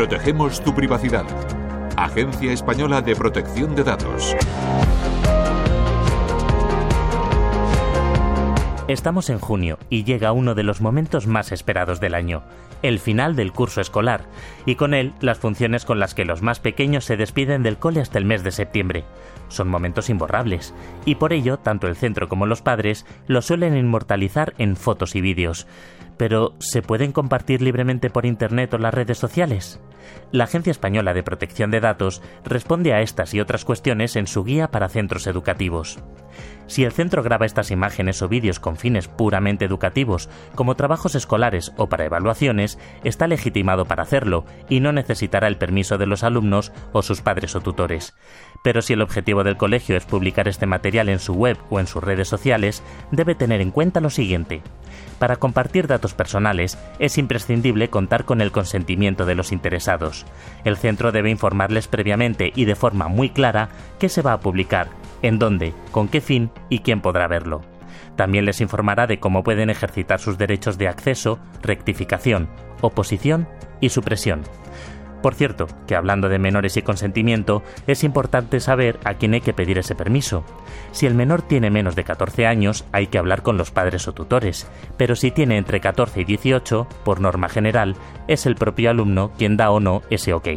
Protegemos 0.00 0.64
tu 0.64 0.74
privacidad. 0.74 1.26
Agencia 1.94 2.52
Española 2.52 3.02
de 3.02 3.14
Protección 3.14 3.74
de 3.74 3.84
Datos. 3.84 4.34
Estamos 8.88 9.28
en 9.28 9.38
junio 9.38 9.78
y 9.90 10.04
llega 10.04 10.32
uno 10.32 10.54
de 10.54 10.62
los 10.62 10.80
momentos 10.80 11.26
más 11.26 11.52
esperados 11.52 12.00
del 12.00 12.14
año, 12.14 12.42
el 12.80 12.98
final 12.98 13.36
del 13.36 13.52
curso 13.52 13.82
escolar, 13.82 14.24
y 14.64 14.76
con 14.76 14.94
él 14.94 15.12
las 15.20 15.38
funciones 15.38 15.84
con 15.84 16.00
las 16.00 16.14
que 16.14 16.24
los 16.24 16.40
más 16.40 16.60
pequeños 16.60 17.04
se 17.04 17.18
despiden 17.18 17.62
del 17.62 17.76
cole 17.76 18.00
hasta 18.00 18.16
el 18.16 18.24
mes 18.24 18.42
de 18.42 18.52
septiembre. 18.52 19.04
Son 19.48 19.68
momentos 19.68 20.08
imborrables, 20.08 20.72
y 21.04 21.16
por 21.16 21.34
ello 21.34 21.58
tanto 21.58 21.88
el 21.88 21.96
centro 21.96 22.26
como 22.26 22.46
los 22.46 22.62
padres 22.62 23.04
lo 23.26 23.42
suelen 23.42 23.76
inmortalizar 23.76 24.54
en 24.56 24.76
fotos 24.76 25.14
y 25.14 25.20
vídeos. 25.20 25.66
Pero, 26.16 26.54
¿se 26.58 26.80
pueden 26.80 27.12
compartir 27.12 27.60
libremente 27.60 28.08
por 28.08 28.24
Internet 28.24 28.72
o 28.72 28.78
las 28.78 28.94
redes 28.94 29.18
sociales? 29.18 29.78
La 30.32 30.44
Agencia 30.44 30.70
Española 30.70 31.14
de 31.14 31.22
Protección 31.22 31.70
de 31.70 31.80
Datos 31.80 32.22
responde 32.44 32.92
a 32.92 33.00
estas 33.00 33.34
y 33.34 33.40
otras 33.40 33.64
cuestiones 33.64 34.16
en 34.16 34.26
su 34.26 34.44
guía 34.44 34.70
para 34.70 34.88
centros 34.88 35.26
educativos. 35.26 35.98
Si 36.70 36.84
el 36.84 36.92
centro 36.92 37.24
graba 37.24 37.46
estas 37.46 37.72
imágenes 37.72 38.22
o 38.22 38.28
vídeos 38.28 38.60
con 38.60 38.76
fines 38.76 39.08
puramente 39.08 39.64
educativos, 39.64 40.28
como 40.54 40.76
trabajos 40.76 41.16
escolares 41.16 41.72
o 41.76 41.88
para 41.88 42.04
evaluaciones, 42.04 42.78
está 43.02 43.26
legitimado 43.26 43.86
para 43.86 44.04
hacerlo 44.04 44.44
y 44.68 44.78
no 44.78 44.92
necesitará 44.92 45.48
el 45.48 45.56
permiso 45.56 45.98
de 45.98 46.06
los 46.06 46.22
alumnos 46.22 46.70
o 46.92 47.02
sus 47.02 47.22
padres 47.22 47.56
o 47.56 47.60
tutores. 47.60 48.14
Pero 48.62 48.82
si 48.82 48.92
el 48.92 49.02
objetivo 49.02 49.42
del 49.42 49.56
colegio 49.56 49.96
es 49.96 50.04
publicar 50.04 50.46
este 50.46 50.66
material 50.66 51.08
en 51.08 51.18
su 51.18 51.34
web 51.34 51.58
o 51.70 51.80
en 51.80 51.88
sus 51.88 52.04
redes 52.04 52.28
sociales, 52.28 52.84
debe 53.10 53.34
tener 53.34 53.60
en 53.60 53.72
cuenta 53.72 54.00
lo 54.00 54.10
siguiente. 54.10 54.62
Para 55.18 55.36
compartir 55.36 55.86
datos 55.86 56.14
personales 56.14 56.78
es 56.98 57.18
imprescindible 57.18 57.90
contar 57.90 58.24
con 58.24 58.40
el 58.40 58.52
consentimiento 58.52 59.26
de 59.26 59.34
los 59.34 59.52
interesados. 59.52 60.26
El 60.64 60.76
centro 60.76 61.12
debe 61.12 61.30
informarles 61.30 61.88
previamente 61.88 62.52
y 62.54 62.64
de 62.64 62.76
forma 62.76 63.08
muy 63.08 63.30
clara 63.30 63.68
qué 63.98 64.08
se 64.08 64.22
va 64.22 64.32
a 64.32 64.40
publicar, 64.40 64.88
en 65.22 65.38
dónde, 65.38 65.74
con 65.90 66.08
qué 66.08 66.20
fin 66.20 66.50
y 66.68 66.80
quién 66.80 67.00
podrá 67.00 67.28
verlo. 67.28 67.62
También 68.16 68.44
les 68.44 68.60
informará 68.60 69.06
de 69.06 69.18
cómo 69.18 69.42
pueden 69.42 69.70
ejercitar 69.70 70.20
sus 70.20 70.38
derechos 70.38 70.78
de 70.78 70.88
acceso, 70.88 71.38
rectificación, 71.62 72.48
oposición 72.80 73.48
y 73.80 73.90
supresión. 73.90 74.42
Por 75.22 75.34
cierto, 75.34 75.66
que 75.86 75.96
hablando 75.96 76.28
de 76.28 76.38
menores 76.38 76.76
y 76.76 76.82
consentimiento, 76.82 77.62
es 77.86 78.04
importante 78.04 78.60
saber 78.60 78.98
a 79.04 79.14
quién 79.14 79.34
hay 79.34 79.42
que 79.42 79.52
pedir 79.52 79.78
ese 79.78 79.94
permiso. 79.94 80.44
Si 80.92 81.06
el 81.06 81.14
menor 81.14 81.42
tiene 81.42 81.70
menos 81.70 81.94
de 81.94 82.04
14 82.04 82.46
años, 82.46 82.86
hay 82.92 83.08
que 83.08 83.18
hablar 83.18 83.42
con 83.42 83.58
los 83.58 83.70
padres 83.70 84.08
o 84.08 84.12
tutores, 84.12 84.66
pero 84.96 85.16
si 85.16 85.30
tiene 85.30 85.58
entre 85.58 85.80
14 85.80 86.22
y 86.22 86.24
18, 86.24 86.86
por 87.04 87.20
norma 87.20 87.48
general, 87.48 87.96
es 88.28 88.46
el 88.46 88.54
propio 88.54 88.90
alumno 88.90 89.30
quien 89.36 89.56
da 89.56 89.70
o 89.70 89.80
no 89.80 90.02
ese 90.08 90.32
ok. 90.32 90.48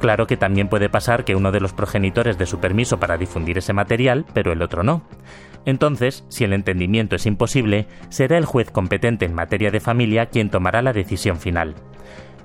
Claro 0.00 0.26
que 0.26 0.36
también 0.36 0.68
puede 0.68 0.90
pasar 0.90 1.24
que 1.24 1.36
uno 1.36 1.52
de 1.52 1.60
los 1.60 1.72
progenitores 1.72 2.36
dé 2.36 2.46
su 2.46 2.58
permiso 2.58 2.98
para 2.98 3.16
difundir 3.16 3.58
ese 3.58 3.72
material, 3.72 4.26
pero 4.34 4.52
el 4.52 4.62
otro 4.62 4.82
no. 4.82 5.02
Entonces, 5.64 6.24
si 6.28 6.44
el 6.44 6.52
entendimiento 6.52 7.16
es 7.16 7.26
imposible, 7.26 7.86
será 8.08 8.36
el 8.36 8.44
juez 8.44 8.70
competente 8.70 9.24
en 9.24 9.34
materia 9.34 9.70
de 9.70 9.80
familia 9.80 10.26
quien 10.26 10.50
tomará 10.50 10.82
la 10.82 10.92
decisión 10.92 11.38
final. 11.38 11.74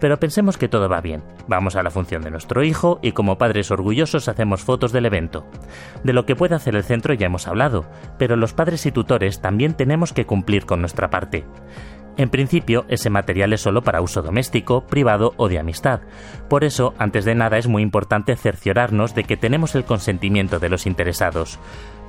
Pero 0.01 0.19
pensemos 0.19 0.57
que 0.57 0.67
todo 0.67 0.89
va 0.89 0.99
bien. 0.99 1.23
Vamos 1.47 1.75
a 1.75 1.83
la 1.83 1.91
función 1.91 2.23
de 2.23 2.31
nuestro 2.31 2.63
hijo 2.63 2.99
y 3.01 3.13
como 3.13 3.37
padres 3.37 3.69
orgullosos 3.71 4.27
hacemos 4.27 4.63
fotos 4.63 4.91
del 4.91 5.05
evento. 5.05 5.45
De 6.03 6.11
lo 6.11 6.25
que 6.25 6.35
puede 6.35 6.55
hacer 6.55 6.75
el 6.75 6.83
centro 6.83 7.13
ya 7.13 7.27
hemos 7.27 7.47
hablado, 7.47 7.85
pero 8.17 8.35
los 8.35 8.53
padres 8.53 8.85
y 8.87 8.91
tutores 8.91 9.41
también 9.41 9.75
tenemos 9.75 10.11
que 10.11 10.25
cumplir 10.25 10.65
con 10.65 10.81
nuestra 10.81 11.11
parte. 11.11 11.45
En 12.21 12.29
principio, 12.29 12.85
ese 12.87 13.09
material 13.09 13.51
es 13.51 13.61
solo 13.61 13.81
para 13.81 13.99
uso 13.99 14.21
doméstico, 14.21 14.81
privado 14.81 15.33
o 15.37 15.49
de 15.49 15.57
amistad. 15.57 16.01
Por 16.49 16.63
eso, 16.63 16.93
antes 16.99 17.25
de 17.25 17.33
nada, 17.33 17.57
es 17.57 17.65
muy 17.65 17.81
importante 17.81 18.35
cerciorarnos 18.35 19.15
de 19.15 19.23
que 19.23 19.37
tenemos 19.37 19.73
el 19.73 19.85
consentimiento 19.85 20.59
de 20.59 20.69
los 20.69 20.85
interesados 20.85 21.57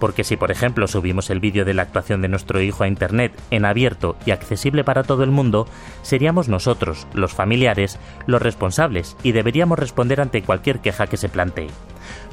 porque 0.01 0.25
si 0.25 0.37
por 0.37 0.51
ejemplo 0.51 0.89
subimos 0.89 1.31
el 1.31 1.39
vídeo 1.39 1.65
de 1.65 1.75
la 1.75 1.83
actuación 1.83 2.23
de 2.23 2.29
nuestro 2.29 2.61
hijo 2.61 2.83
a 2.83 2.89
Internet 2.89 3.33
en 3.53 3.65
abierto 3.65 4.17
y 4.27 4.33
accesible 4.33 4.83
para 4.83 5.05
todo 5.05 5.23
el 5.23 5.31
mundo, 5.31 5.69
seríamos 6.03 6.49
nosotros, 6.49 7.07
los 7.15 7.35
familiares, 7.35 8.01
los 8.27 8.43
responsables 8.43 9.17
y 9.23 9.31
deberíamos 9.31 9.79
responder 9.79 10.21
ante 10.21 10.43
cualquier 10.43 10.81
queja 10.81 11.07
que 11.07 11.17
se 11.17 11.29
plantee. 11.29 11.69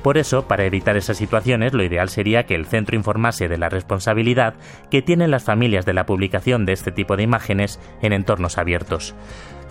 Por 0.03 0.17
eso, 0.17 0.47
para 0.47 0.65
evitar 0.65 0.97
esas 0.97 1.17
situaciones, 1.17 1.73
lo 1.73 1.83
ideal 1.83 2.09
sería 2.09 2.45
que 2.45 2.55
el 2.55 2.65
centro 2.65 2.95
informase 2.95 3.47
de 3.47 3.57
la 3.57 3.69
responsabilidad 3.69 4.55
que 4.89 5.01
tienen 5.01 5.31
las 5.31 5.43
familias 5.43 5.85
de 5.85 5.93
la 5.93 6.05
publicación 6.05 6.65
de 6.65 6.73
este 6.73 6.91
tipo 6.91 7.17
de 7.17 7.23
imágenes 7.23 7.79
en 8.01 8.13
entornos 8.13 8.57
abiertos. 8.57 9.15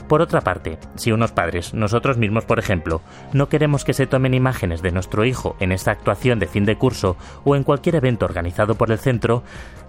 Por 0.08 0.22
otra 0.22 0.40
parte, 0.40 0.78
si 0.94 1.12
unos 1.12 1.32
padres, 1.32 1.74
nosotros 1.74 2.16
mismos 2.16 2.46
por 2.46 2.58
ejemplo, 2.58 3.02
no 3.34 3.50
queremos 3.50 3.84
que 3.84 3.92
se 3.92 4.06
tomen 4.06 4.32
imágenes 4.32 4.80
de 4.80 4.90
nuestro 4.90 5.26
hijo 5.26 5.54
en 5.60 5.70
esta 5.70 5.90
actuación 5.90 6.38
de 6.38 6.46
fin 6.46 6.64
de 6.64 6.76
curso 6.76 7.18
o 7.44 7.56
en 7.56 7.62
cualquier 7.62 7.96
evento 7.96 8.24
organizado 8.24 8.74
por 8.74 8.90
el 8.90 8.98
centro, 8.98 9.42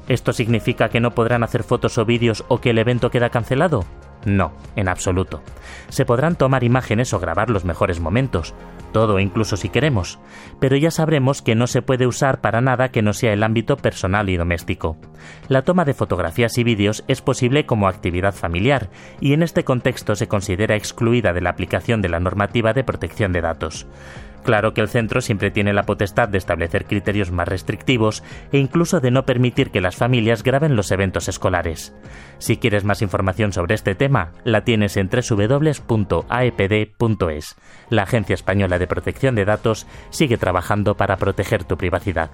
¿esto 0.10 0.34
significa 0.34 0.90
que 0.90 1.00
no 1.00 1.12
podrán 1.12 1.44
hacer 1.44 1.64
fotos 1.64 1.98
o 1.98 2.06
vídeos 2.06 2.44
o 2.50 2.60
que 2.60 2.72
el 2.72 2.80
evento 2.80 3.12
queda 3.12 3.30
cancelado? 3.30 3.86
No, 4.26 4.52
en 4.76 4.90
absoluto. 4.90 5.42
Se 5.90 6.06
podrán 6.06 6.36
tomar 6.36 6.64
imágenes 6.64 7.14
o 7.14 7.20
grabar 7.20 7.50
los 7.50 7.64
mejores 7.64 8.00
momentos, 8.00 8.54
todo 8.92 9.20
incluso 9.20 9.56
si 9.56 9.70
queremos, 9.70 10.20
pero 10.60 10.76
ya 10.76 10.92
sabremos 10.92 11.42
que 11.42 11.56
no 11.56 11.68
se 11.68 11.82
puede 11.82 12.08
usar 12.08 12.42
para 12.42 12.60
nada 12.60 12.90
que 12.90 13.02
no 13.02 13.14
sea 13.14 13.34
el 13.34 13.44
ámbito 13.44 13.78
personal 13.78 14.30
y 14.30 14.38
doméstico. 14.38 14.98
La 15.48 15.62
toma 15.62 15.86
de 15.86 15.94
fotografías 15.94 16.58
y 16.58 16.64
vídeos 16.64 17.04
es 17.08 17.22
posible 17.22 17.66
como 17.66 17.88
actividad 17.88 18.34
familiar 18.34 18.90
y 19.22 19.34
en 19.34 19.44
este 19.44 19.64
contexto 19.64 20.16
se 20.16 20.28
considera 20.28 20.76
excluida 20.76 21.34
de 21.34 21.42
la 21.42 21.52
aplicación 21.52 22.02
de 22.02 22.10
la 22.10 22.20
normativa 22.20 22.74
de 22.74 22.84
protección 22.84 23.32
de 23.32 23.42
datos. 23.42 23.88
Claro 24.44 24.74
que 24.74 24.82
el 24.82 24.90
centro 24.90 25.22
siempre 25.22 25.52
tiene 25.52 25.74
la 25.74 25.84
potestad 25.84 26.30
de 26.30 26.38
establecer 26.38 26.86
criterios 26.86 27.32
más 27.32 27.48
restrictivos 27.48 28.24
e 28.52 28.58
incluso 28.58 29.00
de 29.00 29.12
no 29.12 29.26
permitir 29.26 29.72
que 29.72 29.82
las 29.82 29.96
familias 29.96 30.44
graben 30.44 30.76
los 30.76 30.92
eventos 30.92 31.28
escolares. 31.28 31.94
Si 32.38 32.58
quieres 32.58 32.84
más 32.84 33.02
información 33.02 33.54
sobre 33.54 33.76
este 33.76 33.96
tema, 33.96 34.32
la 34.44 34.64
tienes 34.64 34.98
en 34.98 35.10
www.aepd.es. 35.10 35.86
La 37.90 38.04
Agencia 38.04 38.34
Española 38.34 38.80
de 38.80 38.88
Protección 38.88 39.36
de 39.36 39.46
Datos 39.46 39.88
sigue 40.10 40.38
trabajando 40.38 40.96
para 40.96 41.18
proteger 41.18 41.64
tu 41.64 41.78
privacidad. 41.78 42.32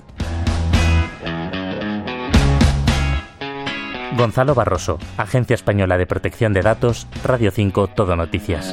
Gonzalo 4.16 4.56
Barroso, 4.56 4.98
Agencia 5.18 5.56
Española 5.56 5.98
de 5.98 6.06
Protección 6.06 6.54
de 6.54 6.62
Datos, 6.62 7.06
Radio 7.24 7.52
5, 7.52 7.88
Todo 7.88 8.16
Noticias. 8.16 8.72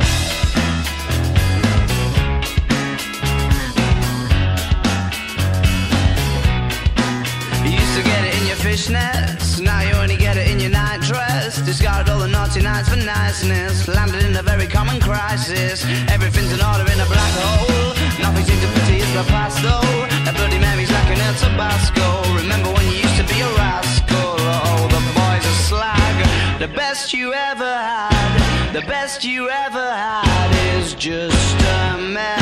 Fishnets. 8.72 9.60
Now 9.60 9.80
you 9.82 9.94
only 10.02 10.16
get 10.16 10.36
it 10.38 10.48
in 10.50 10.58
your 10.58 10.70
nightdress. 10.70 11.60
Discarded 11.60 12.08
all 12.08 12.20
the 12.20 12.28
naughty 12.28 12.62
nights 12.62 12.88
for 12.88 12.96
niceness. 12.96 13.86
Landed 13.86 14.24
in 14.24 14.34
a 14.36 14.42
very 14.42 14.66
common 14.66 14.98
crisis. 14.98 15.84
Everything's 16.08 16.52
in 16.56 16.62
order 16.70 16.86
in 16.90 16.98
a 17.06 17.08
black 17.14 17.34
hole. 17.44 17.92
Nothing 18.24 18.44
seems 18.48 18.62
to 18.64 18.70
pity 18.76 18.96
is 19.04 19.12
the 19.12 19.24
past 19.34 19.60
though. 19.62 19.92
That 20.24 20.34
Bloody 20.38 20.58
Mary's 20.58 20.90
like 20.90 21.10
an 21.14 21.20
El 21.28 21.34
Tabasco. 21.44 22.06
Remember 22.42 22.70
when 22.72 22.84
you 22.88 22.98
used 23.04 23.18
to 23.20 23.26
be 23.32 23.38
a 23.48 23.50
rascal? 23.60 24.36
Oh, 24.56 24.88
the 24.96 25.02
boys 25.20 25.44
are 25.52 25.60
slag. 25.68 26.16
The 26.58 26.68
best 26.68 27.12
you 27.12 27.34
ever 27.34 27.72
had. 27.90 28.72
The 28.72 28.84
best 28.88 29.22
you 29.22 29.50
ever 29.50 29.88
had 30.04 30.50
is 30.76 30.94
just 30.94 31.60
a 31.60 31.98
memory 31.98 32.41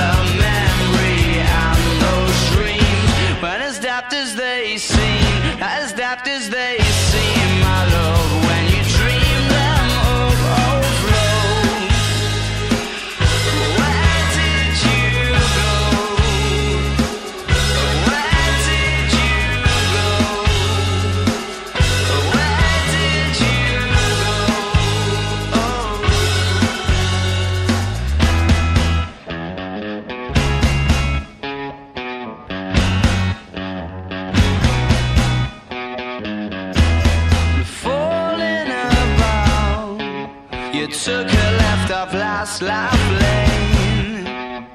took 40.93 41.29
her 41.29 41.57
left 41.57 41.91
off 41.91 42.13
last 42.13 42.61
laugh 42.61 42.93
lane. 43.21 44.67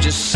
Just 0.00 0.32